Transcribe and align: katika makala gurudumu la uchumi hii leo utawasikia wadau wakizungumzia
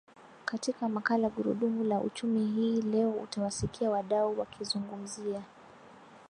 katika 0.45 0.89
makala 0.89 1.29
gurudumu 1.29 1.83
la 1.83 1.99
uchumi 1.99 2.45
hii 2.45 2.81
leo 2.81 3.09
utawasikia 3.11 3.89
wadau 3.89 4.39
wakizungumzia 4.39 5.41